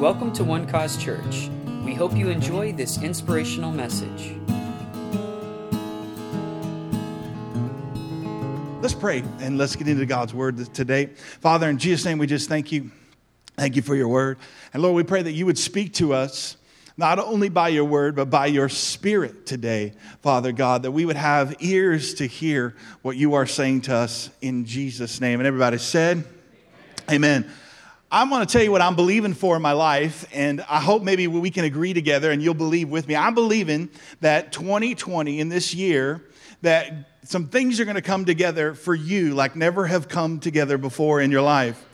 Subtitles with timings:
[0.00, 1.48] Welcome to One Cause Church.
[1.84, 4.34] We hope you enjoy this inspirational message.
[8.82, 11.06] Let's pray and let's get into God's word today.
[11.40, 12.90] Father, in Jesus' name, we just thank you.
[13.56, 14.38] Thank you for your word.
[14.74, 16.56] And Lord, we pray that you would speak to us
[16.96, 19.92] not only by your word, but by your spirit today,
[20.22, 24.28] Father God, that we would have ears to hear what you are saying to us
[24.42, 25.38] in Jesus' name.
[25.38, 26.24] And everybody said,
[27.08, 27.44] Amen.
[27.44, 27.52] Amen.
[28.16, 31.02] I'm going to tell you what I'm believing for in my life, and I hope
[31.02, 33.16] maybe we can agree together and you'll believe with me.
[33.16, 33.88] I'm believing
[34.20, 36.22] that 2020, in this year,
[36.62, 36.92] that
[37.24, 41.22] some things are going to come together for you like never have come together before
[41.22, 41.84] in your life.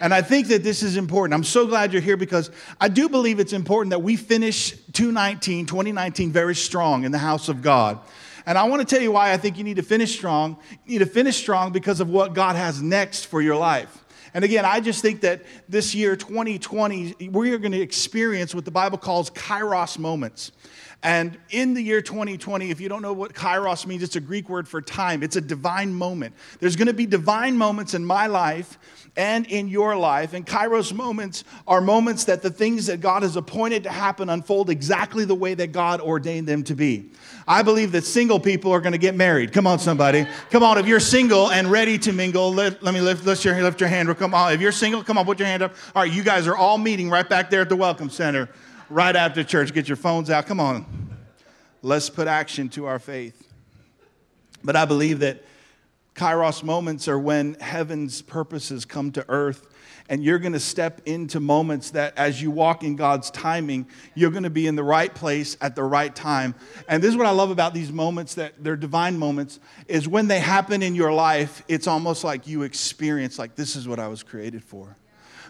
[0.00, 1.32] And I think that this is important.
[1.34, 2.50] I'm so glad you're here because
[2.80, 7.48] I do believe it's important that we finish 2019, 2019 very strong in the house
[7.48, 8.00] of God.
[8.46, 10.56] And I want to tell you why I think you need to finish strong.
[10.86, 14.04] You need to finish strong because of what God has next for your life.
[14.38, 18.64] And again, I just think that this year, 2020, we are going to experience what
[18.64, 20.52] the Bible calls kairos moments.
[21.02, 24.48] And in the year 2020, if you don't know what kairos means, it's a Greek
[24.48, 25.24] word for time.
[25.24, 26.36] It's a divine moment.
[26.60, 28.78] There's going to be divine moments in my life
[29.16, 30.34] and in your life.
[30.34, 34.70] And kairos moments are moments that the things that God has appointed to happen unfold
[34.70, 37.10] exactly the way that God ordained them to be.
[37.48, 39.54] I believe that single people are going to get married.
[39.54, 40.26] Come on, somebody.
[40.50, 43.60] Come on, if you're single and ready to mingle, let, let me lift, lift, your,
[43.62, 44.14] lift your hand.
[44.18, 45.74] Come on, if you're single, come on, put your hand up.
[45.96, 48.50] All right, you guys are all meeting right back there at the Welcome Center
[48.90, 49.72] right after church.
[49.72, 50.46] Get your phones out.
[50.46, 50.84] Come on.
[51.80, 53.48] Let's put action to our faith.
[54.62, 55.42] But I believe that
[56.14, 59.66] Kairos moments are when heaven's purposes come to earth.
[60.08, 64.30] And you're going to step into moments that, as you walk in God's timing, you're
[64.30, 66.54] going to be in the right place at the right time.
[66.88, 70.28] And this is what I love about these moments that they're divine moments, is when
[70.28, 74.08] they happen in your life, it's almost like you experience, like, this is what I
[74.08, 74.96] was created for.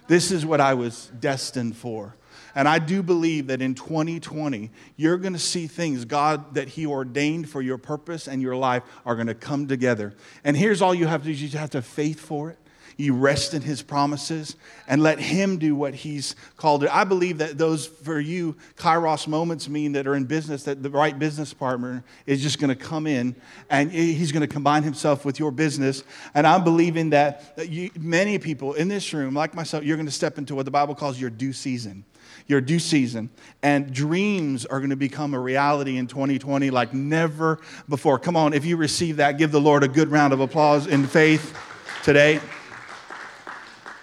[0.09, 2.17] This is what I was destined for.
[2.55, 6.87] And I do believe that in 2020, you're going to see things, God, that He
[6.87, 10.17] ordained for your purpose and your life are going to come together.
[10.43, 12.59] And here's all you have to do you just have to have faith for it.
[12.97, 14.57] You rest in his promises
[14.87, 16.91] and let him do what he's called it.
[16.95, 20.91] I believe that those for you, Kairos moments mean that are in business, that the
[20.91, 23.37] right business partner is just going to come in
[23.71, 26.03] and he's going to combine himself with your business.
[26.35, 30.07] And I'm believing that, that you, many people in this room, like myself, you're going
[30.07, 32.05] to step into what the Bible calls your due season
[32.49, 33.31] your due season.
[33.63, 38.19] And dreams are going to become a reality in 2020 like never before.
[38.19, 41.07] Come on, if you receive that, give the Lord a good round of applause in
[41.07, 41.57] faith
[42.03, 42.41] today.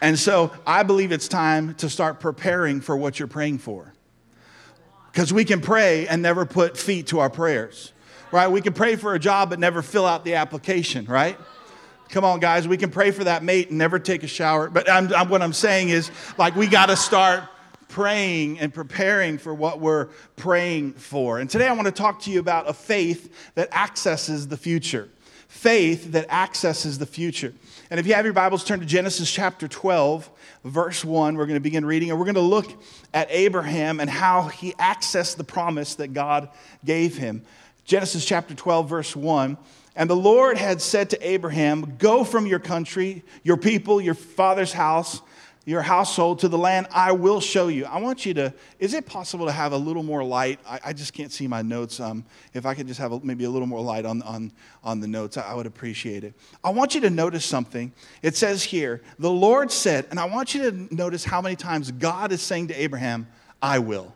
[0.01, 3.93] And so I believe it's time to start preparing for what you're praying for.
[5.11, 7.93] Because we can pray and never put feet to our prayers,
[8.31, 8.49] right?
[8.49, 11.37] We can pray for a job but never fill out the application, right?
[12.09, 14.69] Come on, guys, we can pray for that mate and never take a shower.
[14.69, 17.45] But I'm, I'm, what I'm saying is, like, we got to start
[17.87, 21.39] praying and preparing for what we're praying for.
[21.39, 25.07] And today I want to talk to you about a faith that accesses the future.
[25.47, 27.53] Faith that accesses the future.
[27.91, 30.27] And if you have your Bibles, turn to Genesis chapter 12,
[30.63, 31.35] verse 1.
[31.35, 32.65] We're going to begin reading, and we're going to look
[33.13, 36.49] at Abraham and how he accessed the promise that God
[36.83, 37.43] gave him.
[37.83, 39.55] Genesis chapter 12, verse 1.
[39.95, 44.73] And the Lord had said to Abraham, Go from your country, your people, your father's
[44.73, 45.21] house
[45.65, 47.85] your household to the land I will show you.
[47.85, 50.59] I want you to, is it possible to have a little more light?
[50.67, 51.99] I, I just can't see my notes.
[51.99, 54.51] Um, if I could just have a, maybe a little more light on, on,
[54.83, 56.35] on the notes, I, I would appreciate it.
[56.63, 57.91] I want you to notice something.
[58.21, 61.91] It says here, the Lord said, and I want you to notice how many times
[61.91, 63.27] God is saying to Abraham,
[63.61, 64.13] I will.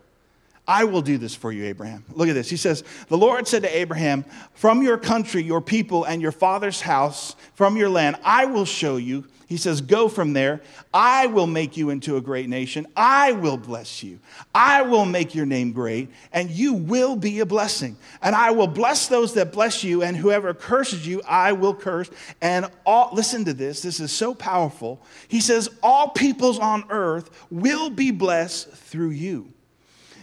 [0.70, 2.04] I will do this for you, Abraham.
[2.12, 2.48] Look at this.
[2.48, 6.80] He says, The Lord said to Abraham, From your country, your people, and your father's
[6.80, 10.60] house, from your land, I will show you he says, Go from there.
[10.94, 12.86] I will make you into a great nation.
[12.96, 14.20] I will bless you.
[14.54, 17.96] I will make your name great, and you will be a blessing.
[18.22, 22.08] And I will bless those that bless you, and whoever curses you, I will curse.
[22.40, 25.02] And all, listen to this, this is so powerful.
[25.26, 29.52] He says, All peoples on earth will be blessed through you.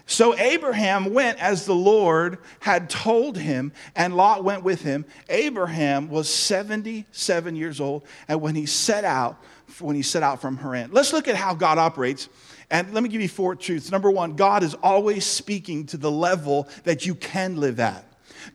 [0.08, 5.06] So Abraham went as the Lord had told him, and Lot went with him.
[5.28, 9.44] Abraham was 77 years old, and when he set out,
[9.80, 10.92] when he set out from Haran.
[10.94, 12.30] Let's look at how God operates.
[12.70, 13.92] And let me give you four truths.
[13.92, 18.06] Number one, God is always speaking to the level that you can live at.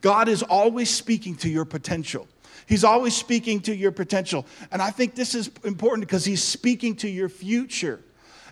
[0.01, 2.27] God is always speaking to your potential.
[2.67, 4.47] He's always speaking to your potential.
[4.71, 8.01] And I think this is important because he's speaking to your future.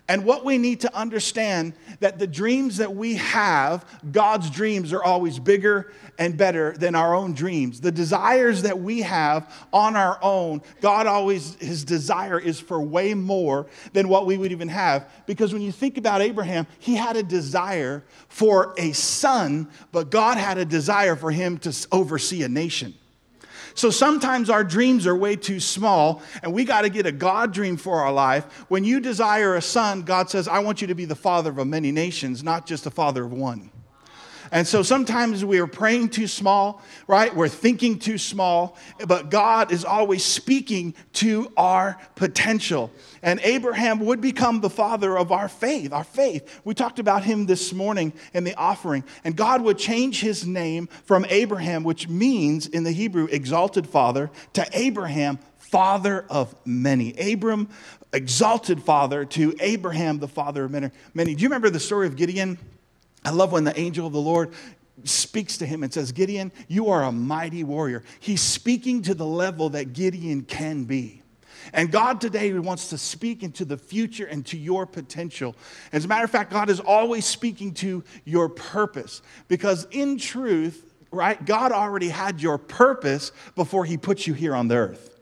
[0.07, 5.03] And what we need to understand that the dreams that we have, God's dreams are
[5.03, 7.79] always bigger and better than our own dreams.
[7.79, 13.13] The desires that we have on our own, God always, his desire is for way
[13.13, 15.09] more than what we would even have.
[15.25, 20.37] Because when you think about Abraham, he had a desire for a son, but God
[20.37, 22.93] had a desire for him to oversee a nation.
[23.73, 27.53] So sometimes our dreams are way too small, and we got to get a God
[27.53, 28.45] dream for our life.
[28.69, 31.67] When you desire a son, God says, I want you to be the father of
[31.67, 33.71] many nations, not just the father of one.
[34.51, 37.33] And so sometimes we are praying too small, right?
[37.33, 38.77] We're thinking too small,
[39.07, 42.91] but God is always speaking to our potential.
[43.23, 46.61] And Abraham would become the father of our faith, our faith.
[46.65, 49.05] We talked about him this morning in the offering.
[49.23, 54.31] And God would change his name from Abram, which means in the Hebrew, exalted father,
[54.53, 57.13] to Abraham, father of many.
[57.31, 57.69] Abram,
[58.11, 61.35] exalted father, to Abraham, the father of many.
[61.35, 62.57] Do you remember the story of Gideon?
[63.23, 64.53] I love when the angel of the Lord
[65.03, 68.03] speaks to him and says, Gideon, you are a mighty warrior.
[68.19, 71.21] He's speaking to the level that Gideon can be.
[71.73, 75.55] And God today wants to speak into the future and to your potential.
[75.91, 80.93] As a matter of fact, God is always speaking to your purpose because, in truth,
[81.11, 85.19] right, God already had your purpose before He put you here on the earth.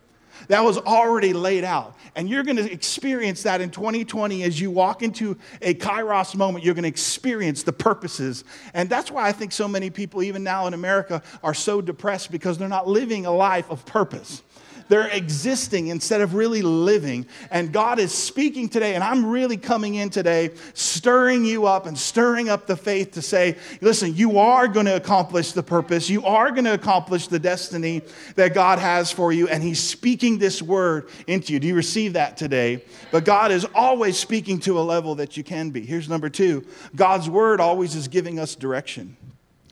[0.47, 1.95] That was already laid out.
[2.15, 6.63] And you're going to experience that in 2020 as you walk into a kairos moment.
[6.63, 8.43] You're going to experience the purposes.
[8.73, 12.31] And that's why I think so many people, even now in America, are so depressed
[12.31, 14.43] because they're not living a life of purpose.
[14.89, 17.27] They're existing instead of really living.
[17.51, 21.97] And God is speaking today, and I'm really coming in today, stirring you up and
[21.97, 26.09] stirring up the faith to say, listen, you are going to accomplish the purpose.
[26.09, 28.01] You are going to accomplish the destiny
[28.35, 29.47] that God has for you.
[29.47, 31.59] And He's speaking this word into you.
[31.59, 32.83] Do you receive that today?
[33.11, 35.85] But God is always speaking to a level that you can be.
[35.85, 36.65] Here's number two
[36.95, 39.15] God's word always is giving us direction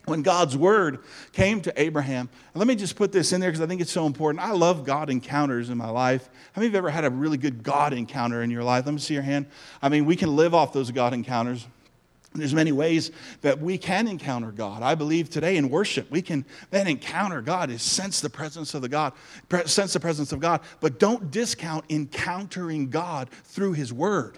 [0.07, 0.99] when God's word
[1.33, 4.05] came to Abraham, let me just put this in there because I think it's so
[4.05, 4.43] important.
[4.43, 6.29] I love God encounters in my life.
[6.53, 8.85] How many of you ever had a really good God encounter in your life?
[8.85, 9.47] Let me see your hand.
[9.81, 11.67] I mean, we can live off those God encounters.
[12.33, 13.11] There's many ways
[13.41, 14.81] that we can encounter God.
[14.81, 18.81] I believe today in worship, we can then encounter God is sense the presence of
[18.81, 19.11] the God,
[19.65, 20.61] sense the presence of God.
[20.79, 24.37] But don't discount encountering God through His Word,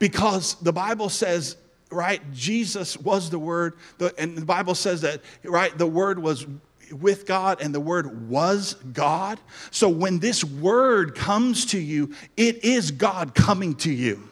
[0.00, 1.56] because the Bible says
[1.92, 2.20] right?
[2.32, 3.74] Jesus was the Word.
[3.98, 5.76] The, and the Bible says that, right?
[5.76, 6.46] The Word was
[6.90, 9.40] with God and the Word was God.
[9.70, 14.28] So when this Word comes to you, it is God coming to you.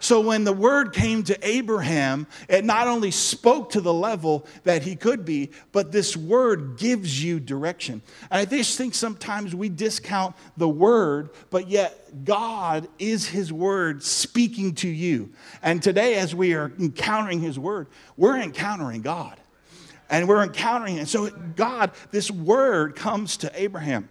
[0.00, 4.82] So when the word came to Abraham, it not only spoke to the level that
[4.82, 8.02] he could be, but this word gives you direction.
[8.30, 14.02] And I just think sometimes we discount the word, but yet God is his word
[14.02, 15.32] speaking to you.
[15.62, 19.36] And today, as we are encountering his word, we're encountering God.
[20.10, 24.08] And we're encountering, and so God, this word comes to Abraham.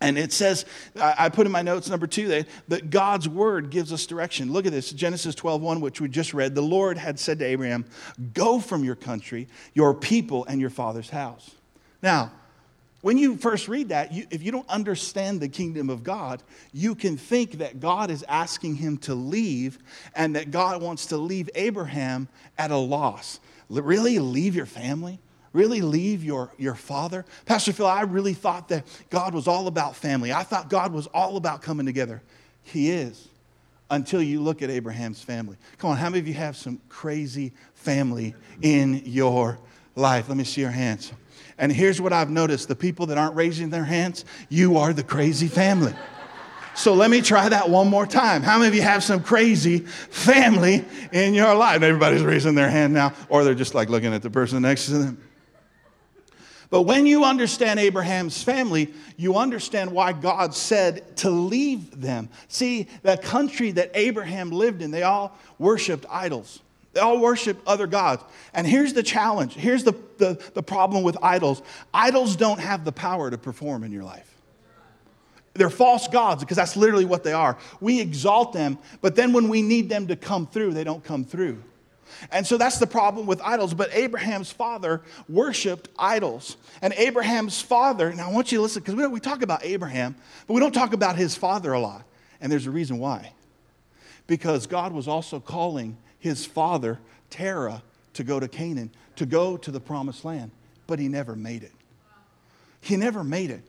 [0.00, 0.66] And it says,
[1.00, 4.52] I put in my notes number two, that, that God's word gives us direction.
[4.52, 6.54] Look at this Genesis 12, 1, which we just read.
[6.54, 7.86] The Lord had said to Abraham,
[8.34, 11.52] Go from your country, your people, and your father's house.
[12.02, 12.32] Now,
[13.04, 16.42] when you first read that, you, if you don't understand the kingdom of God,
[16.72, 19.78] you can think that God is asking him to leave
[20.14, 23.40] and that God wants to leave Abraham at a loss.
[23.68, 24.18] Really?
[24.18, 25.18] Leave your family?
[25.54, 27.24] Really leave your, your father?
[27.46, 30.34] Pastor Phil, I really thought that God was all about family.
[30.34, 32.20] I thought God was all about coming together.
[32.62, 33.28] He is
[33.90, 35.56] until you look at Abraham's family.
[35.78, 39.58] Come on, how many of you have some crazy family in your
[39.96, 40.28] life?
[40.28, 41.12] Let me see your hands.
[41.56, 45.04] And here's what I've noticed the people that aren't raising their hands, you are the
[45.04, 45.94] crazy family.
[46.74, 48.42] So let me try that one more time.
[48.42, 51.82] How many of you have some crazy family in your life?
[51.82, 54.98] Everybody's raising their hand now, or they're just like looking at the person next to
[54.98, 55.23] them.
[56.74, 62.28] But when you understand Abraham's family, you understand why God said to leave them.
[62.48, 66.58] See, that country that Abraham lived in, they all worshiped idols.
[66.92, 68.24] They all worship other gods.
[68.52, 69.54] And here's the challenge.
[69.54, 71.62] Here's the, the, the problem with idols
[71.94, 74.34] idols don't have the power to perform in your life.
[75.52, 77.56] They're false gods because that's literally what they are.
[77.80, 81.24] We exalt them, but then when we need them to come through, they don't come
[81.24, 81.62] through.
[82.30, 83.74] And so that's the problem with idols.
[83.74, 86.56] But Abraham's father worshiped idols.
[86.82, 90.16] And Abraham's father, now I want you to listen, because we, we talk about Abraham,
[90.46, 92.04] but we don't talk about his father a lot.
[92.40, 93.32] And there's a reason why.
[94.26, 96.98] Because God was also calling his father,
[97.30, 97.82] Terah,
[98.14, 100.50] to go to Canaan, to go to the promised land.
[100.86, 101.72] But he never made it.
[102.80, 103.62] He never made it.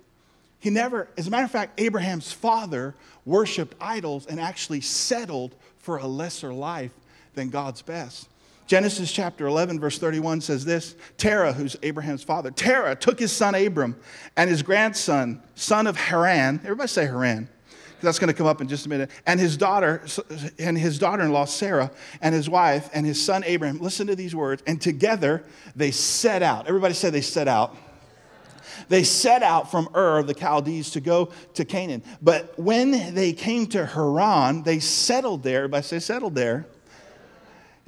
[0.59, 5.97] He never, as a matter of fact, Abraham's father worshiped idols and actually settled for
[5.97, 6.91] a lesser life
[7.35, 8.27] than God's best.
[8.67, 13.53] Genesis chapter 11, verse 31 says this Terah, who's Abraham's father, Terah took his son
[13.53, 13.95] Abram
[14.35, 16.59] and his grandson, son of Haran.
[16.63, 17.49] Everybody say Haran.
[18.01, 19.09] That's going to come up in just a minute.
[19.25, 20.05] And his daughter,
[20.59, 21.91] and his daughter-in-law Sarah,
[22.21, 23.79] and his wife, and his son Abraham.
[23.79, 24.61] Listen to these words.
[24.67, 25.43] And together
[25.75, 26.67] they set out.
[26.67, 27.75] Everybody say they set out.
[28.89, 32.03] They set out from Ur of the Chaldees to go to Canaan.
[32.21, 35.59] But when they came to Haran, they settled there.
[35.59, 36.67] Everybody say settled there.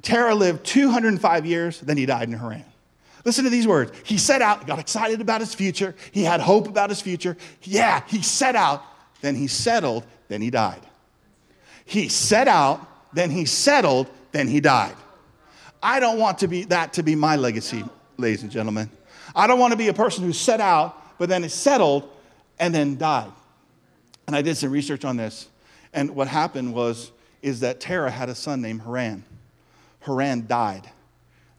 [0.02, 2.64] Terah lived 205 years, then he died in Haran.
[3.24, 3.92] Listen to these words.
[4.04, 5.94] He set out, got excited about his future.
[6.12, 7.36] He had hope about his future.
[7.62, 8.82] Yeah, he set out,
[9.20, 10.80] then he settled, then he died.
[11.84, 14.94] He set out, then he settled, then he died.
[15.82, 17.84] I don't want to be that to be my legacy,
[18.16, 18.90] ladies and gentlemen.
[19.34, 22.10] I don't want to be a person who set out, but then is settled
[22.58, 23.30] and then died.
[24.26, 25.48] And I did some research on this.
[25.92, 29.24] And what happened was, is that Terah had a son named Haran.
[30.00, 30.88] Haran died.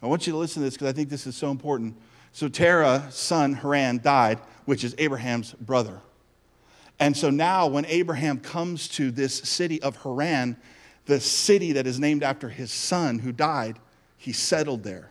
[0.02, 1.96] I want you to listen to this because I think this is so important.
[2.32, 6.00] So Terah's son Haran died, which is Abraham's brother.
[6.98, 10.56] And so now, when Abraham comes to this city of Haran,
[11.06, 13.78] the city that is named after his son who died,
[14.18, 15.10] he settled there.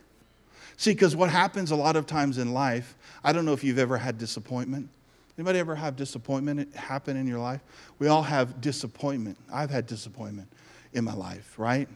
[0.78, 3.80] See, because what happens a lot of times in life, I don't know if you've
[3.80, 4.90] ever had disappointment.
[5.38, 7.62] Anybody ever have disappointment happen in your life?
[7.98, 9.38] We all have disappointment.
[9.52, 10.48] I've had disappointment
[10.94, 11.90] in my life, right?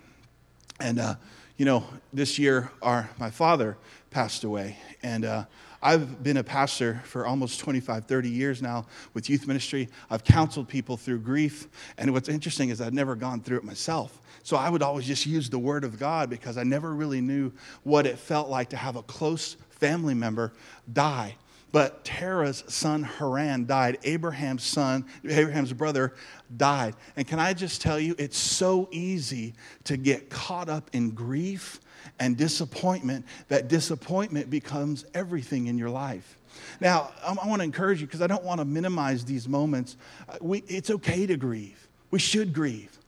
[0.79, 1.15] And, uh,
[1.57, 3.77] you know, this year, our, my father
[4.09, 4.77] passed away.
[5.01, 5.45] And uh,
[5.81, 9.89] I've been a pastor for almost 25, 30 years now with youth ministry.
[10.09, 11.67] I've counseled people through grief.
[11.97, 14.21] And what's interesting is I've never gone through it myself.
[14.43, 17.51] So I would always just use the word of God because I never really knew
[17.83, 20.53] what it felt like to have a close family member
[20.91, 21.35] die.
[21.73, 23.97] But Terah's son Haran died.
[24.03, 26.13] Abraham's son, Abraham's brother,
[26.55, 26.95] died.
[27.15, 31.79] And can I just tell you, it's so easy to get caught up in grief
[32.19, 36.37] and disappointment that disappointment becomes everything in your life.
[36.79, 39.97] Now, I want to encourage you because I don't want to minimize these moments.
[40.29, 41.87] Uh, we, it's okay to grieve.
[42.11, 42.99] We should grieve.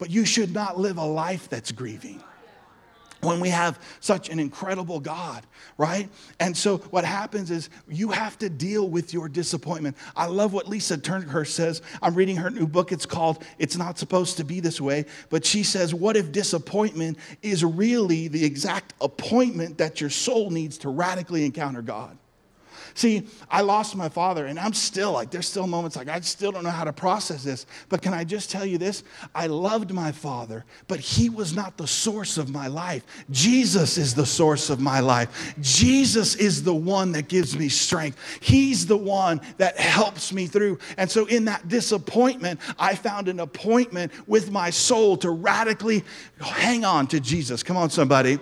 [0.00, 2.20] But you should not live a life that's grieving
[3.22, 5.46] when we have such an incredible God,
[5.78, 6.08] right?
[6.40, 9.96] And so what happens is you have to deal with your disappointment.
[10.16, 11.82] I love what Lisa TerKeurst says.
[12.02, 12.90] I'm reading her new book.
[12.90, 15.06] It's called It's Not Supposed to Be This Way.
[15.30, 20.76] But she says, What if disappointment is really the exact appointment that your soul needs
[20.78, 22.18] to radically encounter God?
[22.94, 26.52] See, I lost my father, and I'm still like, there's still moments like I still
[26.52, 27.66] don't know how to process this.
[27.88, 29.02] But can I just tell you this?
[29.34, 33.04] I loved my father, but he was not the source of my life.
[33.30, 35.54] Jesus is the source of my life.
[35.60, 38.18] Jesus is the one that gives me strength.
[38.40, 40.78] He's the one that helps me through.
[40.96, 46.04] And so, in that disappointment, I found an appointment with my soul to radically
[46.40, 47.62] hang on to Jesus.
[47.62, 48.38] Come on, somebody.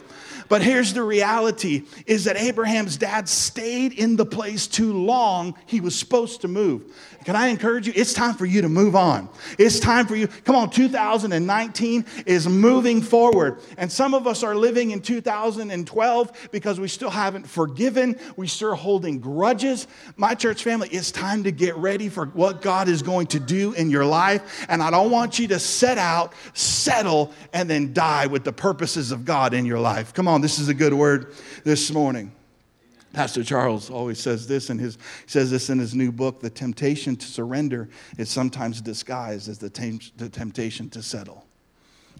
[0.50, 5.54] But here's the reality is that Abraham's dad stayed in the place too long.
[5.64, 6.92] He was supposed to move.
[7.24, 7.92] Can I encourage you?
[7.94, 9.28] It's time for you to move on.
[9.58, 10.26] It's time for you.
[10.26, 13.60] Come on, 2019 is moving forward.
[13.76, 18.18] And some of us are living in 2012 because we still haven't forgiven.
[18.36, 19.86] We're still holding grudges.
[20.16, 23.72] My church family, it's time to get ready for what God is going to do
[23.74, 24.66] in your life.
[24.68, 29.12] And I don't want you to set out, settle, and then die with the purposes
[29.12, 30.12] of God in your life.
[30.14, 32.32] Come on, this is a good word this morning.
[33.12, 37.16] Pastor Charles always says this, and his says this in his new book: the temptation
[37.16, 39.68] to surrender is sometimes disguised as the,
[40.16, 41.46] the temptation to settle.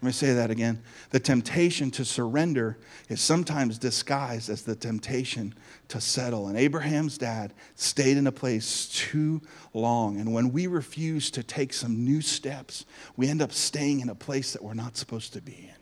[0.01, 0.81] Let me say that again.
[1.11, 5.53] The temptation to surrender is sometimes disguised as the temptation
[5.89, 6.47] to settle.
[6.47, 9.43] And Abraham's dad stayed in a place too
[9.75, 10.19] long.
[10.19, 12.83] And when we refuse to take some new steps,
[13.15, 15.80] we end up staying in a place that we're not supposed to be in.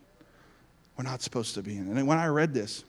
[1.00, 1.98] We're not supposed to be in.
[1.98, 2.84] And when I read this,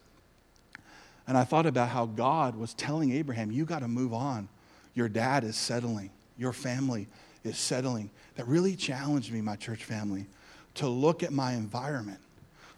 [1.29, 4.49] and I thought about how God was telling Abraham, you got to move on.
[4.97, 7.07] Your dad is settling, your family
[7.45, 8.11] is settling.
[8.35, 10.27] That really challenged me, my church family,
[10.75, 12.19] to look at my environment,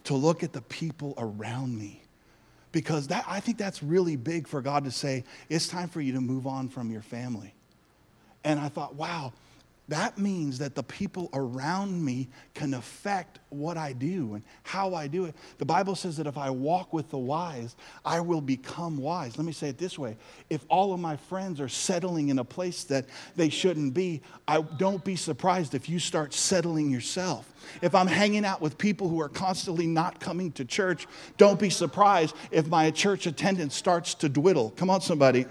[0.03, 2.03] to look at the people around me.
[2.71, 6.13] Because that, I think that's really big for God to say, it's time for you
[6.13, 7.55] to move on from your family.
[8.43, 9.33] And I thought, wow,
[9.89, 15.07] that means that the people around me can affect what I do and how I
[15.07, 15.35] do it.
[15.57, 17.75] The Bible says that if I walk with the wise,
[18.05, 19.37] I will become wise.
[19.37, 20.15] Let me say it this way
[20.49, 24.61] if all of my friends are settling in a place that they shouldn't be, I
[24.61, 27.53] don't be surprised if you start settling yourself.
[27.81, 31.69] If I'm hanging out with people who are constantly not coming to church, don't be
[31.69, 34.71] surprised if my church attendance starts to dwindle.
[34.71, 35.45] Come on, somebody.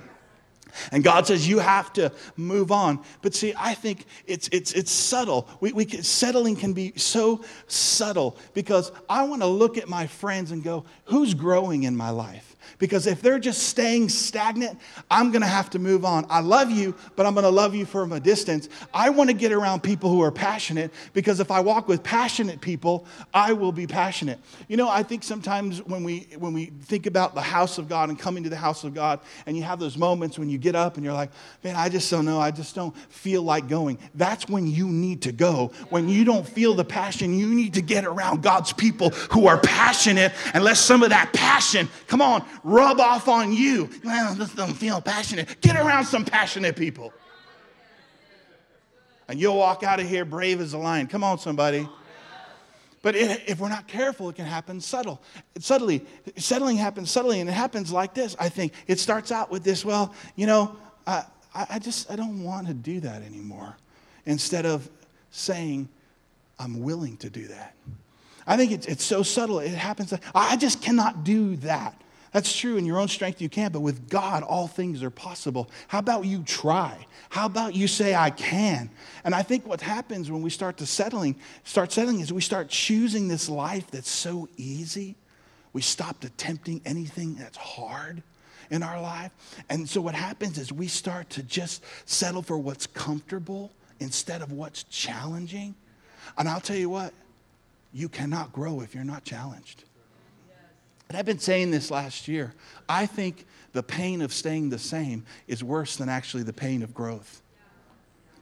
[0.91, 3.01] And God says you have to move on.
[3.21, 5.49] But see, I think it's, it's, it's subtle.
[5.61, 10.51] We, we settling can be so subtle because I want to look at my friends
[10.51, 12.52] and go, who's growing in my life?
[12.79, 14.79] Because if they're just staying stagnant,
[15.11, 16.27] I'm going to have to move on.
[16.29, 18.69] I love you, but I'm going to love you from a distance.
[18.93, 22.61] I want to get around people who are passionate because if I walk with passionate
[22.61, 24.39] people, I will be passionate.
[24.69, 28.09] You know, I think sometimes when we when we think about the house of God
[28.09, 30.75] and coming to the house of God and you have those moments when you get
[30.75, 31.31] up and you're like,
[31.63, 32.41] "Man, I just don't know.
[32.41, 35.73] I just don't feel like going." That's when you need to go.
[35.91, 39.59] When you don't feel the passion, you need to get around God's people who are
[39.59, 43.91] passionate and let some of that passion, come on, rub off on you.
[44.05, 45.61] Well, this don't feel passionate.
[45.61, 47.13] Get around some passionate people.
[49.29, 51.07] And you'll walk out of here brave as a lion.
[51.07, 51.89] Come on, somebody.
[53.03, 55.21] But if we're not careful, it can happen subtle.
[55.59, 56.05] Subtly.
[56.37, 58.75] Settling happens subtly, and it happens like this, I think.
[58.87, 60.77] It starts out with this, well, you know,
[61.07, 63.77] I, I just, I don't want to do that anymore.
[64.25, 64.89] Instead of
[65.33, 65.89] saying,
[66.61, 67.75] I'm willing to do that.
[68.47, 69.59] I think it's, it's so subtle.
[69.59, 70.15] It happens.
[70.35, 72.01] I just cannot do that.
[72.33, 72.79] That's true.
[72.79, 75.71] In your own strength, you can't, but with God, all things are possible.
[75.89, 77.07] How about you try?
[77.29, 78.89] How about you say, I can?
[79.23, 82.71] And I think what happens when we start to settling, start settling is we start
[82.71, 85.15] choosing this life that's so easy.
[85.75, 88.23] We stop attempting anything that's hard
[88.71, 89.31] in our life.
[89.69, 93.71] And so what happens is we start to just settle for what's comfortable
[94.01, 95.75] instead of what's challenging.
[96.39, 97.13] And I'll tell you what,
[97.93, 99.85] you cannot grow if you're not challenged.
[101.13, 102.55] And I've been saying this last year.
[102.89, 106.95] I think the pain of staying the same is worse than actually the pain of
[106.95, 107.43] growth.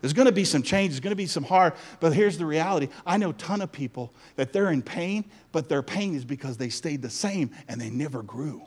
[0.00, 2.46] There's going to be some change, there's going to be some hard, but here's the
[2.46, 2.86] reality.
[3.04, 6.58] I know a ton of people that they're in pain, but their pain is because
[6.58, 8.62] they stayed the same and they never grew.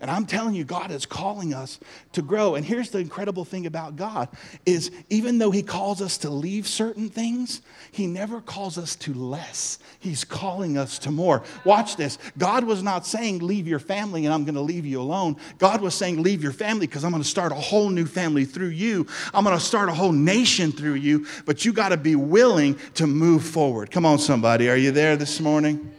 [0.00, 1.78] And I'm telling you, God is calling us
[2.12, 2.54] to grow.
[2.54, 4.28] And here's the incredible thing about God
[4.64, 7.60] is even though he calls us to leave certain things,
[7.92, 9.78] he never calls us to less.
[9.98, 11.42] He's calling us to more.
[11.66, 12.16] Watch this.
[12.38, 15.36] God was not saying leave your family and I'm going to leave you alone.
[15.58, 18.46] God was saying leave your family because I'm going to start a whole new family
[18.46, 19.06] through you.
[19.34, 22.78] I'm going to start a whole nation through you, but you got to be willing
[22.94, 23.90] to move forward.
[23.90, 25.92] Come on somebody, are you there this morning?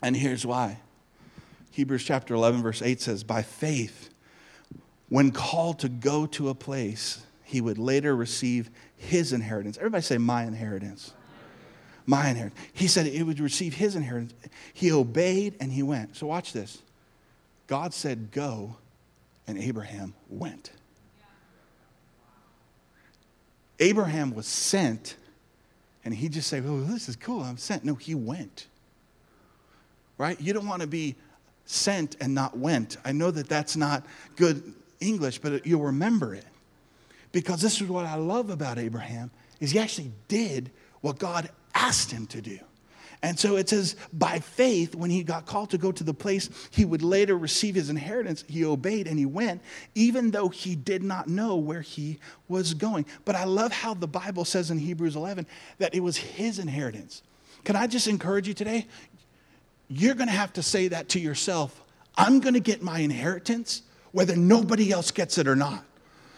[0.00, 0.78] And here's why.
[1.76, 4.08] Hebrews chapter 11, verse 8 says, By faith,
[5.10, 9.76] when called to go to a place, he would later receive his inheritance.
[9.76, 11.12] Everybody say, My inheritance.
[12.06, 12.58] My inheritance.
[12.72, 14.32] He said he would receive his inheritance.
[14.72, 16.16] He obeyed and he went.
[16.16, 16.80] So watch this.
[17.66, 18.78] God said, Go,
[19.46, 20.70] and Abraham went.
[23.80, 25.16] Abraham was sent,
[26.06, 27.42] and he just said, Oh, this is cool.
[27.42, 27.84] I'm sent.
[27.84, 28.66] No, he went.
[30.16, 30.40] Right?
[30.40, 31.16] You don't want to be
[31.66, 32.96] sent and not went.
[33.04, 36.46] I know that that's not good English, but you'll remember it.
[37.32, 42.10] Because this is what I love about Abraham is he actually did what God asked
[42.10, 42.58] him to do.
[43.22, 46.48] And so it says, by faith, when he got called to go to the place
[46.70, 49.62] he would later receive his inheritance, he obeyed and he went,
[49.94, 53.06] even though he did not know where he was going.
[53.24, 55.46] But I love how the Bible says in Hebrews 11
[55.78, 57.22] that it was his inheritance.
[57.64, 58.86] Can I just encourage you today?
[59.88, 61.82] You're going to have to say that to yourself.
[62.16, 65.84] I'm going to get my inheritance whether nobody else gets it or not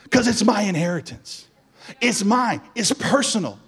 [0.03, 1.47] because it's my inheritance.
[2.01, 3.59] It's mine, it's personal.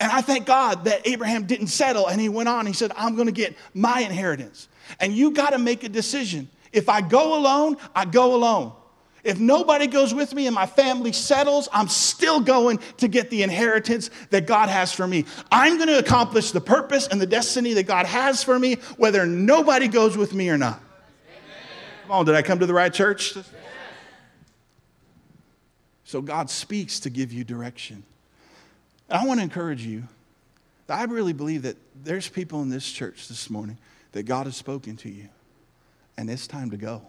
[0.00, 2.66] And I thank God that Abraham didn't settle and he went on.
[2.66, 4.68] He said, I'm going to get my inheritance.
[5.00, 6.48] And you got to make a decision.
[6.72, 8.72] If I go alone, I go alone.
[9.24, 13.42] If nobody goes with me and my family settles, I'm still going to get the
[13.42, 15.24] inheritance that God has for me.
[15.50, 19.26] I'm going to accomplish the purpose and the destiny that God has for me, whether
[19.26, 20.80] nobody goes with me or not.
[20.80, 21.42] Amen.
[22.02, 23.36] Come on, did I come to the right church?
[23.36, 23.50] Yes.
[26.04, 28.02] So God speaks to give you direction.
[29.10, 30.04] I want to encourage you.
[30.88, 33.76] I really believe that there's people in this church this morning
[34.12, 35.28] that God has spoken to you,
[36.16, 37.02] and it's time to go.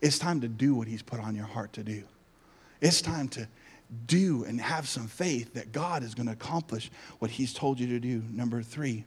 [0.00, 2.04] It's time to do what He's put on your heart to do.
[2.80, 3.48] It's time to
[4.06, 7.86] do and have some faith that God is going to accomplish what He's told you
[7.88, 8.22] to do.
[8.30, 9.04] Number three,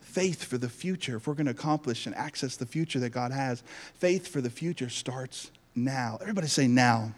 [0.00, 1.16] faith for the future.
[1.16, 3.62] If we're going to accomplish and access the future that God has,
[3.94, 6.18] faith for the future starts now.
[6.20, 7.12] Everybody say now.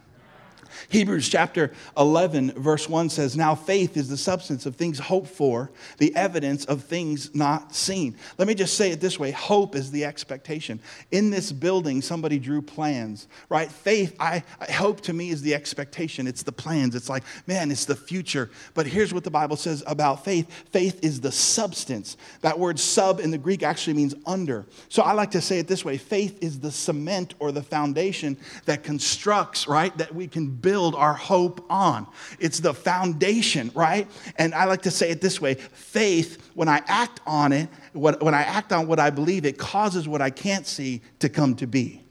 [0.88, 5.70] Hebrews chapter 11, verse 1 says, Now faith is the substance of things hoped for,
[5.98, 8.16] the evidence of things not seen.
[8.38, 10.80] Let me just say it this way hope is the expectation.
[11.10, 13.70] In this building, somebody drew plans, right?
[13.70, 16.26] Faith, I, I hope to me is the expectation.
[16.26, 16.94] It's the plans.
[16.94, 18.50] It's like, man, it's the future.
[18.74, 22.16] But here's what the Bible says about faith faith is the substance.
[22.40, 24.66] That word sub in the Greek actually means under.
[24.88, 28.36] So I like to say it this way faith is the cement or the foundation
[28.64, 29.96] that constructs, right?
[29.98, 32.06] That we can build our hope on.
[32.38, 34.08] It's the foundation, right?
[34.36, 38.34] And I like to say it this way faith, when I act on it, when
[38.34, 41.66] I act on what I believe, it causes what I can't see to come to
[41.66, 42.02] be.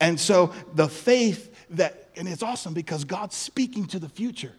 [0.00, 4.52] And so the faith that, and it's awesome because God's speaking to the future,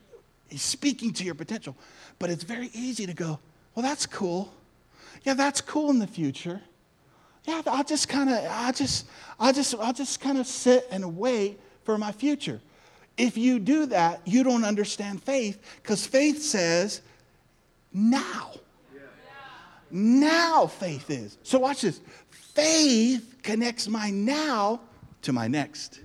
[0.50, 1.76] He's speaking to your potential.
[2.20, 3.40] But it's very easy to go,
[3.76, 4.54] well, that's cool.
[5.24, 6.62] Yeah, that's cool in the future.
[7.46, 9.08] Yeah, I'll just kind of, I just,
[9.40, 12.60] I just, I'll just kind of sit and wait for my future.
[13.18, 17.02] If you do that, you don't understand faith because faith says
[17.92, 18.52] now.
[19.90, 21.38] Now faith is.
[21.44, 22.02] So watch this.
[22.30, 24.82] Faith connects my now
[25.24, 26.00] to my next.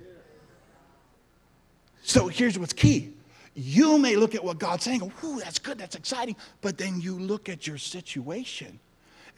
[2.03, 3.12] So here's what's key.
[3.55, 7.18] You may look at what God's saying, ooh, that's good, that's exciting, but then you
[7.18, 8.81] look at your situation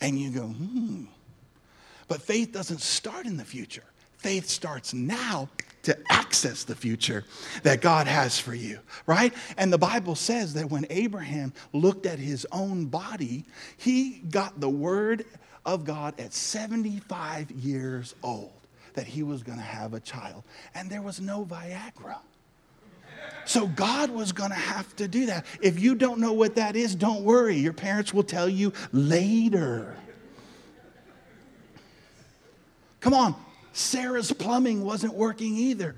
[0.00, 1.04] and you go, hmm.
[2.06, 3.84] But faith doesn't start in the future.
[4.18, 5.48] Faith starts now
[5.84, 7.24] to access the future
[7.62, 9.32] that God has for you, right?
[9.56, 13.44] And the Bible says that when Abraham looked at his own body,
[13.76, 15.24] he got the word
[15.64, 18.52] of God at 75 years old
[18.94, 20.44] that he was going to have a child.
[20.74, 22.16] And there was no Viagra.
[23.44, 25.44] So God was going to have to do that.
[25.60, 27.56] If you don't know what that is, don't worry.
[27.56, 29.96] Your parents will tell you later.
[33.00, 33.34] Come on,
[33.74, 35.96] Sarah's plumbing wasn't working either.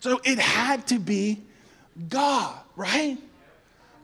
[0.00, 1.42] So it had to be
[2.08, 3.18] God, right?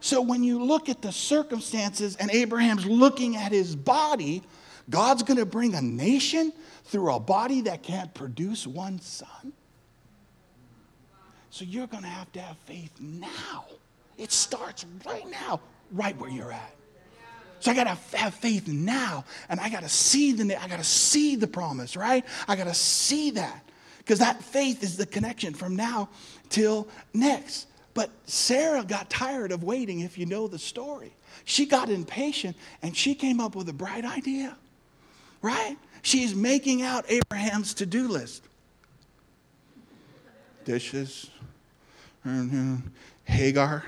[0.01, 4.43] So when you look at the circumstances and Abraham's looking at his body,
[4.89, 6.53] God's going to bring a nation
[6.85, 9.53] through a body that can't produce one son.
[11.51, 13.65] So you're going to have to have faith now.
[14.19, 15.61] It starts right now,
[15.93, 16.75] right where you're at.
[17.61, 20.79] So I got to have faith now, and I got to see the I got
[20.79, 22.25] to see the promise, right?
[22.49, 23.63] I got to see that
[23.99, 26.09] because that faith is the connection from now
[26.49, 27.67] till next.
[27.93, 30.01] But Sarah got tired of waiting.
[30.01, 31.13] If you know the story,
[31.45, 34.57] she got impatient and she came up with a bright idea,
[35.43, 35.77] right?
[36.03, 38.43] She's making out Abraham's to-do list.
[40.65, 41.29] Dishes,
[42.27, 42.77] mm-hmm.
[43.25, 43.85] Hagar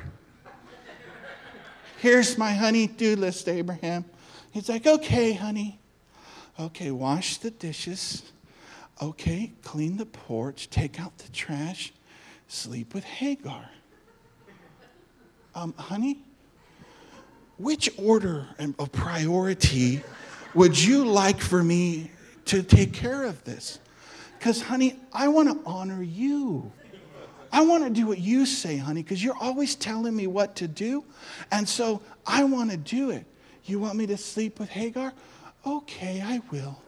[2.03, 4.05] Here's my honey-do list, Abraham.
[4.51, 5.79] He's like, okay, honey.
[6.59, 8.25] Okay, wash the dishes.
[9.01, 11.93] Okay, clean the porch, take out the trash,
[12.49, 13.71] sleep with Hagar.
[15.55, 16.19] Um, honey,
[17.57, 18.49] which order
[18.81, 20.03] of priority
[20.57, 22.11] would you like for me
[22.47, 23.79] to take care of this?
[24.41, 26.73] Because, honey, I want to honor you.
[27.53, 30.69] I want to do what you say, honey, because you're always telling me what to
[30.69, 31.05] do.
[31.51, 33.27] And so I want to do it.
[33.67, 35.13] You want me to sleep with Hagar?
[35.67, 36.81] Okay, I will.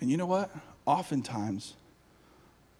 [0.00, 0.50] and you know what?
[0.86, 1.74] Oftentimes,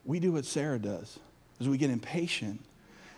[0.07, 1.18] we do what Sarah does,
[1.61, 2.61] is we get impatient.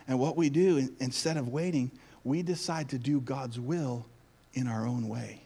[0.09, 1.93] And what we do, instead of waiting,
[2.25, 4.07] we decide to do God's will
[4.55, 5.41] in our own way.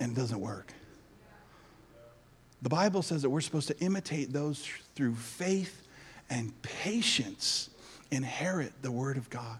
[0.00, 0.72] And it doesn't work.
[2.62, 5.86] The Bible says that we're supposed to imitate those through faith
[6.28, 7.70] and patience,
[8.10, 9.58] inherit the Word of God,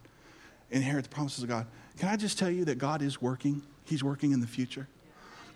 [0.70, 1.66] inherit the promises of God.
[1.98, 3.62] Can I just tell you that God is working?
[3.84, 4.88] He's working in the future.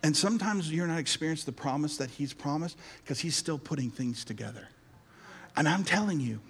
[0.04, 4.24] And sometimes you're not experiencing the promise that He's promised because He's still putting things
[4.24, 4.68] together.
[5.56, 6.40] And I'm telling you,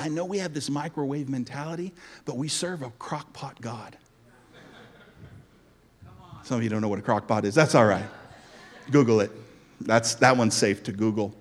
[0.00, 1.92] I know we have this microwave mentality,
[2.24, 3.96] but we serve a crockpot God.
[6.42, 7.54] Some of you don't know what a crockpot is.
[7.54, 8.04] That's all right.
[8.90, 9.30] Google it.
[9.80, 11.34] That's, that one's safe to Google.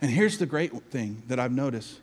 [0.00, 2.00] And here's the great thing that I've noticed,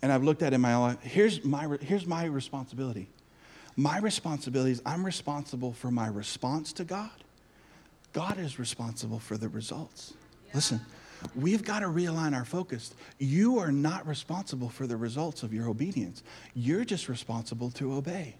[0.00, 1.00] and I've looked at in my life.
[1.02, 3.08] Here's my, here's my responsibility.
[3.76, 7.10] My responsibility is I'm responsible for my response to God.
[8.14, 10.14] God is responsible for the results.
[10.46, 10.52] Yeah.
[10.54, 10.80] Listen,
[11.34, 12.94] we've got to realign our focus.
[13.18, 16.22] You are not responsible for the results of your obedience,
[16.54, 18.36] you're just responsible to obey.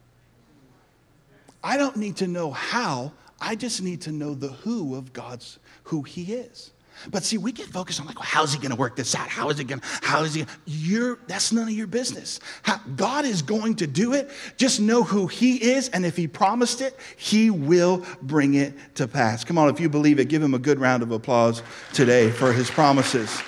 [1.63, 5.59] I don't need to know how I just need to know the who of God's,
[5.85, 6.73] who He is.
[7.11, 9.29] But see, we get focused on like, well, how's he going to work this out?
[9.29, 12.41] How is it going to, how is he, you're, that's none of your business.
[12.63, 14.31] How, God is going to do it.
[14.57, 15.89] Just know who he is.
[15.91, 19.45] And if he promised it, he will bring it to pass.
[19.45, 22.53] Come on, if you believe it, give him a good round of applause today for
[22.53, 23.43] his promises.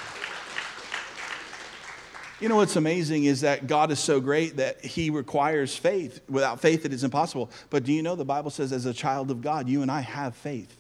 [2.39, 6.21] You know what's amazing is that God is so great that He requires faith.
[6.29, 7.51] Without faith, it is impossible.
[7.71, 10.01] But do you know the Bible says, as a child of God, you and I
[10.01, 10.77] have faith?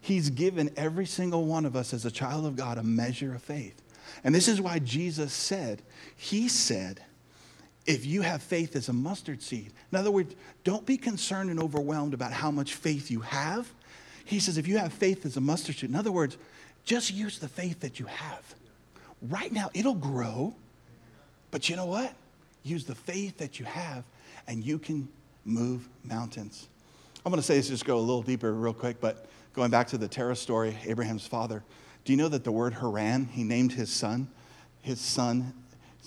[0.00, 3.42] He's given every single one of us as a child of God a measure of
[3.42, 3.80] faith.
[4.24, 5.82] And this is why Jesus said,
[6.16, 7.00] He said,
[7.86, 9.72] if you have faith as a mustard seed.
[9.90, 13.68] In other words, don't be concerned and overwhelmed about how much faith you have.
[14.24, 16.36] He says, if you have faith as a mustard seed, in other words,
[16.84, 18.54] just use the faith that you have.
[19.20, 20.54] Right now, it'll grow,
[21.52, 22.12] but you know what?
[22.64, 24.02] Use the faith that you have,
[24.48, 25.08] and you can
[25.44, 26.68] move mountains.
[27.24, 29.88] I'm going to say this, just go a little deeper real quick, but Going back
[29.88, 31.62] to the Terah story, Abraham's father,
[32.06, 34.28] do you know that the word Haran, he named his son?
[34.80, 35.52] His son's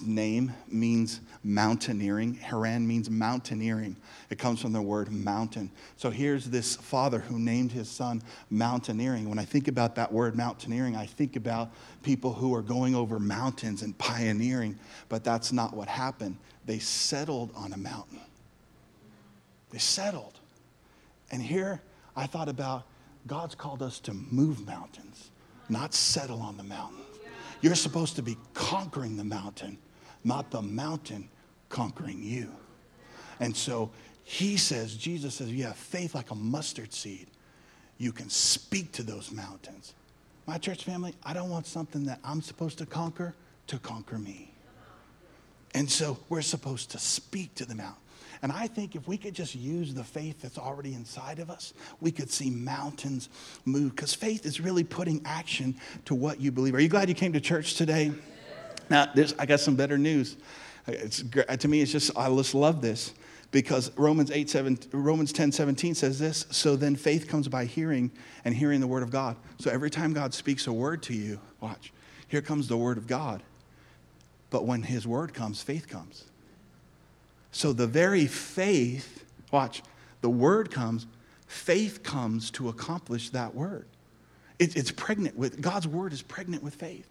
[0.02, 2.36] name means mountaineering.
[2.36, 3.96] Haran means mountaineering.
[4.30, 5.72] It comes from the word mountain.
[5.96, 9.30] So here's this father who named his son mountaineering.
[9.30, 11.72] When I think about that word mountaineering, I think about
[12.04, 14.78] people who are going over mountains and pioneering,
[15.08, 16.38] but that's not what happened.
[16.66, 18.22] They settled on a mountain.
[19.70, 20.40] They settled.
[21.32, 21.82] And here
[22.16, 22.84] I thought about
[23.28, 25.32] God's called us to move mountains,
[25.70, 27.02] not settle on the mountain.
[27.62, 29.78] You're supposed to be conquering the mountain,
[30.26, 31.30] not the mountain
[31.70, 32.50] conquering you.
[33.40, 33.92] And so
[34.24, 37.28] he says, Jesus says, you have faith like a mustard seed.
[37.98, 39.94] You can speak to those mountains.
[40.48, 43.34] My church family, I don't want something that I'm supposed to conquer
[43.68, 44.52] to conquer me.
[45.74, 48.02] And so we're supposed to speak to the mountain.
[48.42, 51.74] And I think if we could just use the faith that's already inside of us,
[52.02, 53.30] we could see mountains
[53.64, 53.96] move.
[53.96, 56.76] Because faith is really putting action to what you believe.
[56.76, 58.12] Are you glad you came to church today?
[58.90, 60.36] Now, I got some better news.
[60.88, 63.14] It's, uh, to me, it's just, I just love this
[63.52, 66.46] because Romans 8, 7, Romans 10, 17 says this.
[66.52, 68.12] So then faith comes by hearing
[68.44, 69.38] and hearing the word of God.
[69.60, 71.92] So every time God speaks a word to you, watch,
[72.28, 73.42] here comes the word of God.
[74.50, 76.26] But when his word comes, faith comes.
[77.52, 79.82] So the very faith, watch,
[80.22, 81.08] the word comes,
[81.48, 83.88] faith comes to accomplish that word.
[84.60, 87.08] It, it's pregnant with, God's word is pregnant with faith.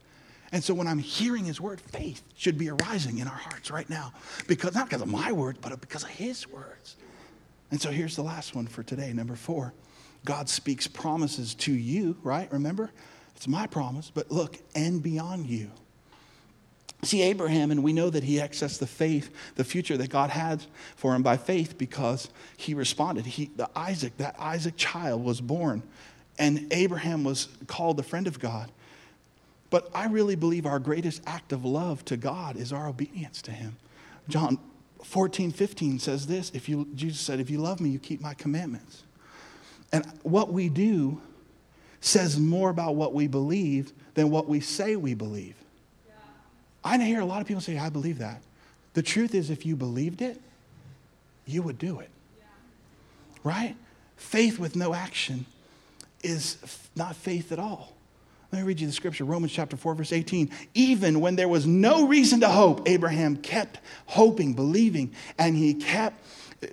[0.55, 3.91] And so when I'm hearing his word, faith should be arising in our hearts right
[3.91, 4.13] now.
[4.47, 6.95] Because not because of my words, but because of his words.
[7.73, 9.75] And so here's the last one for today, number four.
[10.25, 12.51] God speaks promises to you, right?
[12.53, 12.93] Remember?
[13.35, 15.73] It's my promise, but look, and beyond you.
[17.03, 20.65] See, Abraham, and we know that he accessed the faith, the future that God had
[20.95, 23.27] for him by faith because he responded.
[23.27, 25.83] He, the Isaac, that Isaac child was born,
[26.39, 28.71] and Abraham was called the friend of God.
[29.75, 33.51] But I really believe our greatest act of love to God is our obedience to
[33.51, 33.75] him.
[34.29, 34.57] John
[35.03, 38.35] 14, 15 says this if you, Jesus said, If you love me, you keep my
[38.35, 39.03] commandments.
[39.93, 41.21] And what we do
[42.01, 45.57] says more about what we believe than what we say we believe.
[46.85, 48.43] I hear a lot of people say, I believe that.
[48.93, 50.41] The truth is, if you believed it,
[51.47, 52.11] you would do it.
[52.39, 52.45] Yeah.
[53.43, 53.77] Right?
[54.17, 55.47] Faith with no action
[56.23, 56.59] is
[56.95, 57.94] not faith at all.
[58.55, 60.49] Let me read you the scripture, Romans chapter 4, verse 18.
[60.75, 66.25] Even when there was no reason to hope, Abraham kept hoping, believing, and he kept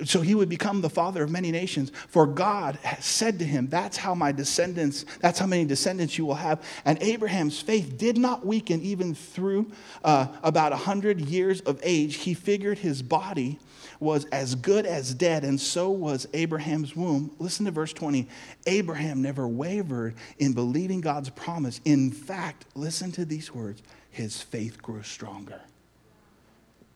[0.06, 1.92] so he would become the father of many nations.
[2.08, 6.36] For God said to him, That's how my descendants, that's how many descendants you will
[6.36, 6.64] have.
[6.86, 9.72] And Abraham's faith did not weaken even through
[10.04, 12.18] uh, about 100 years of age.
[12.18, 13.58] He figured his body
[14.02, 17.32] was as good as dead, and so was Abraham's womb.
[17.38, 18.28] Listen to verse 20.
[18.66, 21.80] Abraham never wavered in believing God's promise.
[21.86, 25.62] In fact, listen to these words his faith grew stronger.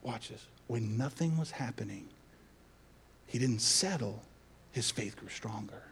[0.02, 0.46] Watch this.
[0.68, 2.08] When nothing was happening,
[3.28, 4.22] he didn't settle,
[4.72, 5.84] his faith grew stronger.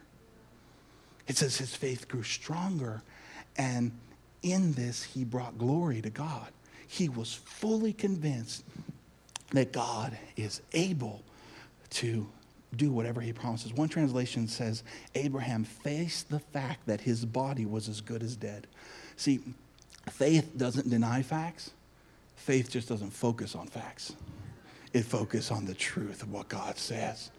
[1.28, 3.04] It says his faith grew stronger,
[3.56, 3.92] and
[4.42, 6.52] in this, he brought glory to God.
[6.88, 8.64] He was fully convinced
[9.54, 11.24] that God is able
[11.92, 12.28] to
[12.76, 13.72] do whatever he promises.
[13.74, 14.84] One translation says
[15.16, 18.68] Abraham faced the fact that his body was as good as dead.
[19.16, 19.42] See,
[20.10, 21.72] faith doesn't deny facts,
[22.36, 24.16] faith just doesn't focus on facts
[24.94, 27.32] it focuses on the truth of what God says.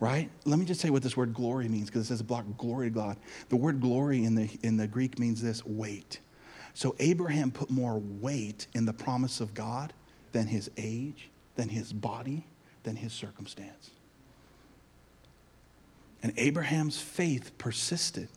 [0.00, 0.30] Right?
[0.44, 2.94] Let me just say what this word glory means because it says block glory to
[2.94, 3.16] God.
[3.50, 6.20] The word glory in the, in the Greek means this weight.
[6.74, 9.92] So Abraham put more weight in the promise of God
[10.32, 12.46] than his age, than his body,
[12.82, 13.90] than his circumstance.
[16.22, 18.28] And Abraham's faith persisted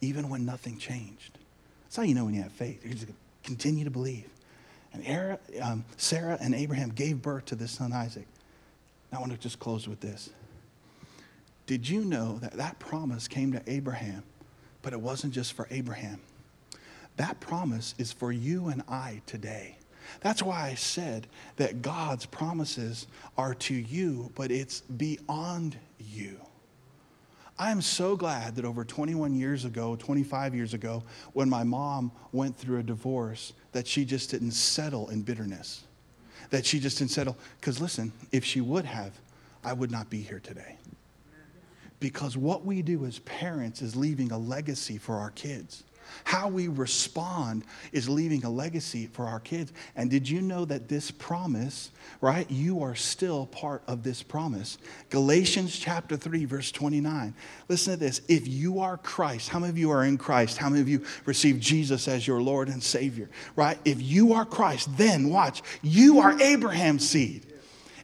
[0.00, 1.38] even when nothing changed.
[1.84, 2.84] That's how you know when you have faith.
[2.84, 3.06] You're just
[3.42, 4.28] continue to believe.
[4.92, 8.26] And um, Sarah and Abraham gave birth to this son Isaac.
[9.12, 10.30] I want to just close with this.
[11.66, 14.22] Did you know that that promise came to Abraham,
[14.82, 16.20] but it wasn't just for Abraham?
[17.16, 19.76] That promise is for you and I today.
[20.20, 26.38] That's why I said that God's promises are to you, but it's beyond you.
[27.58, 32.10] I am so glad that over 21 years ago, 25 years ago, when my mom
[32.32, 35.84] went through a divorce, that she just didn't settle in bitterness.
[36.50, 37.36] That she just didn't settle.
[37.60, 39.12] Because listen, if she would have,
[39.64, 40.76] I would not be here today.
[42.00, 45.84] Because what we do as parents is leaving a legacy for our kids.
[46.24, 49.72] How we respond is leaving a legacy for our kids.
[49.96, 51.90] And did you know that this promise,
[52.20, 52.50] right?
[52.50, 54.78] You are still part of this promise.
[55.10, 57.34] Galatians chapter 3, verse 29.
[57.68, 58.20] Listen to this.
[58.28, 60.56] If you are Christ, how many of you are in Christ?
[60.56, 63.78] How many of you received Jesus as your Lord and Savior, right?
[63.84, 67.46] If you are Christ, then watch, you are Abraham's seed.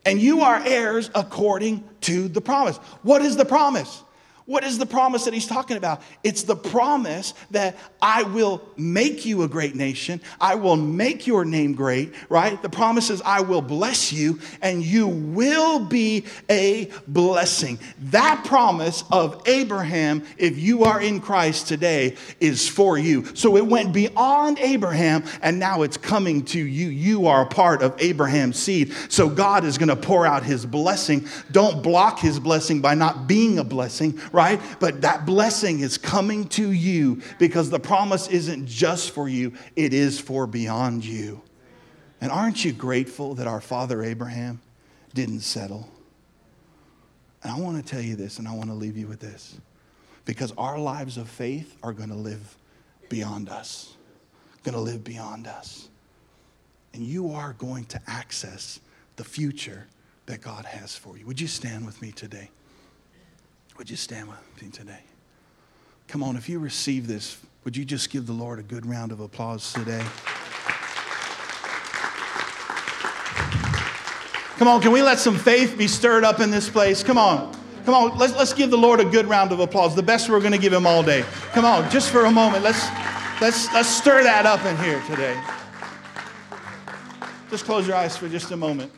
[0.07, 2.79] And you are heirs according to the promise.
[3.03, 4.03] What is the promise?
[4.51, 6.03] What is the promise that he's talking about?
[6.25, 10.21] It's the promise that I will make you a great nation.
[10.41, 12.61] I will make your name great, right?
[12.61, 17.79] The promise is I will bless you and you will be a blessing.
[18.07, 23.33] That promise of Abraham, if you are in Christ today, is for you.
[23.37, 26.89] So it went beyond Abraham and now it's coming to you.
[26.89, 28.95] You are a part of Abraham's seed.
[29.11, 31.29] So God is going to pour out his blessing.
[31.53, 34.40] Don't block his blessing by not being a blessing, right?
[34.41, 34.61] Right?
[34.79, 39.93] But that blessing is coming to you because the promise isn't just for you, it
[39.93, 41.43] is for beyond you.
[42.23, 44.63] And aren't you grateful that our father Abraham
[45.13, 45.89] didn't settle?
[47.43, 49.59] And I want to tell you this, and I want to leave you with this
[50.25, 52.57] because our lives of faith are going to live
[53.11, 53.95] beyond us,
[54.63, 55.89] going to live beyond us.
[56.95, 58.81] And you are going to access
[59.17, 59.87] the future
[60.27, 61.27] that God has for you.
[61.27, 62.49] Would you stand with me today?
[63.79, 65.01] Would you stand with me today?
[66.09, 69.13] Come on, if you receive this, would you just give the Lord a good round
[69.13, 70.05] of applause today?
[74.59, 77.03] Come on, can we let some faith be stirred up in this place?
[77.03, 77.57] Come on.
[77.87, 80.41] Come on, let's, let's give the Lord a good round of applause, the best we're
[80.41, 81.25] going to give him all day.
[81.53, 82.87] Come on, just for a moment, let's,
[83.41, 85.41] let's, let's stir that up in here today.
[87.49, 88.93] Just close your eyes for just a moment.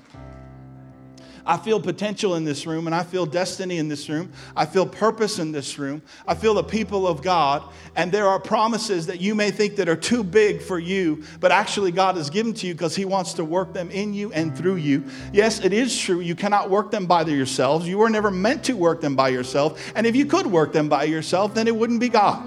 [1.45, 4.33] I feel potential in this room and I feel destiny in this room.
[4.57, 6.03] I feel purpose in this room.
[6.27, 7.63] I feel the people of God.
[7.97, 11.51] And there are promises that you may think that are too big for you, but
[11.51, 14.57] actually God has given to you because He wants to work them in you and
[14.57, 15.05] through you.
[15.33, 16.21] Yes, it is true.
[16.21, 17.89] You cannot work them by yourselves.
[17.89, 19.93] You were never meant to work them by yourself.
[19.97, 22.43] And if you could work them by yourself, then it wouldn't be God.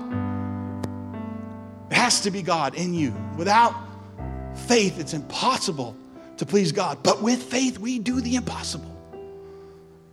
[1.92, 3.14] It has to be God in you.
[3.38, 3.76] Without
[4.68, 5.96] faith, it's impossible
[6.38, 7.00] to please God.
[7.04, 8.92] But with faith, we do the impossible.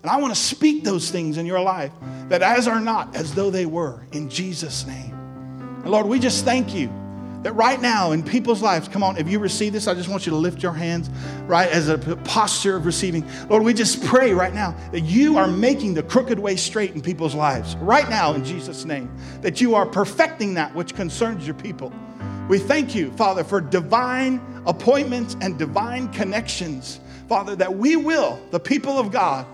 [0.02, 1.92] And I want to speak those things in your life
[2.28, 5.12] that as are not, as though they were, in Jesus' name.
[5.82, 6.90] And Lord, we just thank you
[7.42, 10.26] that right now in people's lives, come on, if you receive this, I just want
[10.26, 11.10] you to lift your hands,
[11.46, 13.28] right, as a posture of receiving.
[13.48, 17.00] Lord, we just pray right now that you are making the crooked way straight in
[17.00, 21.54] people's lives, right now in Jesus' name, that you are perfecting that which concerns your
[21.54, 21.92] people.
[22.48, 27.00] We thank you, Father, for divine appointments and divine connections.
[27.28, 29.46] Father, that we will, the people of God,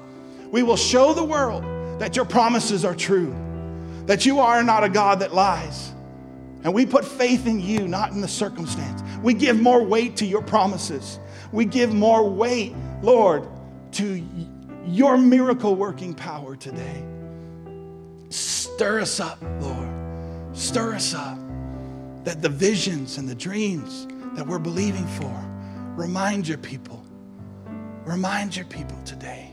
[0.51, 1.63] we will show the world
[2.01, 3.35] that your promises are true,
[4.07, 5.93] that you are not a God that lies.
[6.65, 9.03] And we put faith in you, not in the circumstance.
[9.23, 11.21] We give more weight to your promises.
[11.53, 13.47] We give more weight, Lord,
[13.93, 14.27] to
[14.87, 17.05] your miracle working power today.
[18.31, 19.89] Stir us up, Lord.
[20.57, 21.39] Stir us up
[22.25, 25.51] that the visions and the dreams that we're believing for,
[25.97, 27.05] remind your people.
[28.05, 29.53] Remind your people today.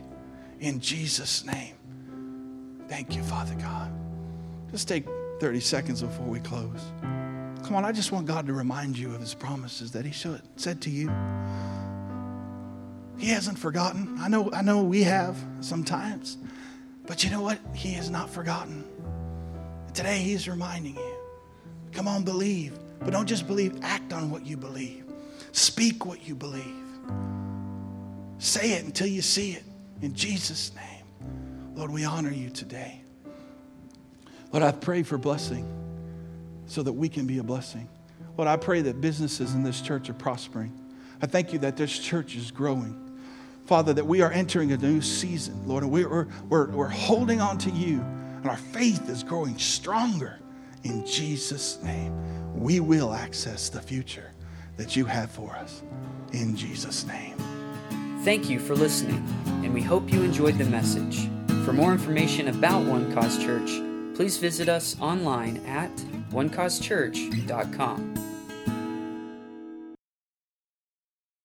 [0.59, 1.75] In Jesus' name.
[2.87, 3.91] Thank you, Father God.
[4.71, 5.05] Just take
[5.39, 6.81] 30 seconds before we close.
[7.63, 10.41] Come on, I just want God to remind you of his promises that he should,
[10.55, 11.11] said to you.
[13.17, 14.17] He hasn't forgotten.
[14.19, 16.37] I know, I know we have sometimes.
[17.07, 17.59] But you know what?
[17.73, 18.83] He has not forgotten.
[19.93, 21.14] Today, he's reminding you.
[21.95, 22.77] Come on, believe.
[22.99, 25.05] But don't just believe, act on what you believe.
[25.53, 26.63] Speak what you believe.
[28.37, 29.63] Say it until you see it.
[30.01, 31.73] In Jesus' name.
[31.73, 33.01] Lord, we honor you today.
[34.51, 35.67] Lord, I pray for blessing
[36.67, 37.87] so that we can be a blessing.
[38.37, 40.73] Lord, I pray that businesses in this church are prospering.
[41.21, 43.01] I thank you that this church is growing.
[43.65, 47.57] Father, that we are entering a new season, Lord, and we're, we're, we're holding on
[47.59, 50.39] to you, and our faith is growing stronger
[50.85, 52.13] In Jesus' name,
[52.55, 54.31] we will access the future
[54.77, 55.81] that you have for us.
[56.31, 57.35] In Jesus' name.
[58.23, 59.25] Thank you for listening,
[59.63, 61.27] and we hope you enjoyed the message.
[61.65, 63.81] For more information about One Cause Church,
[64.15, 65.89] please visit us online at
[66.31, 68.34] onecausechurch.com.